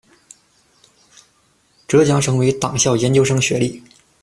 [1.87, 3.83] 浙江省委党校研究生学历。